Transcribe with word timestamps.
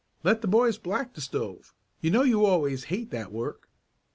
"Let 0.23 0.41
the 0.41 0.47
boys 0.47 0.79
black 0.79 1.13
the 1.13 1.21
stove. 1.21 1.75
You 1.99 2.09
know 2.09 2.23
you 2.23 2.43
always 2.43 2.85
hate 2.85 3.11
that 3.11 3.31
work." 3.31 3.69